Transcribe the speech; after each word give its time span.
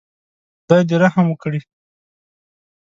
خدای 0.63 0.81
دې 0.89 0.95
رحم 1.03 1.25
وکړي. 1.29 1.59